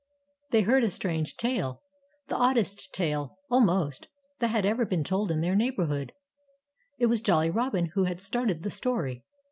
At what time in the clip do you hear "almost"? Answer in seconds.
3.51-4.07